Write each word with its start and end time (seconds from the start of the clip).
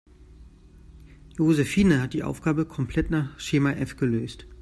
Josephine 1.37 2.01
hat 2.01 2.13
die 2.13 2.23
Aufgabe 2.23 2.65
komplett 2.65 3.11
nach 3.11 3.39
Schema 3.39 3.73
F 3.73 3.97
gelöst. 3.97 4.47